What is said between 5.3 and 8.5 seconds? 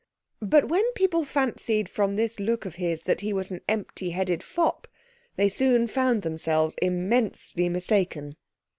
they soon found themselves immensely mistaken.